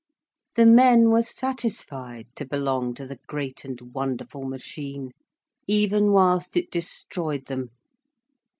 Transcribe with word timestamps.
The 0.55 0.65
men 0.65 1.11
were 1.11 1.21
satisfied 1.21 2.25
to 2.35 2.43
belong 2.43 2.95
to 2.95 3.05
the 3.05 3.19
great 3.27 3.63
and 3.63 3.79
wonderful 3.93 4.45
machine, 4.45 5.11
even 5.67 6.11
whilst 6.11 6.57
it 6.57 6.71
destroyed 6.71 7.45
them. 7.45 7.69